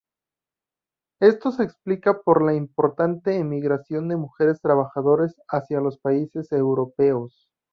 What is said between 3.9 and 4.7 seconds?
de mujeres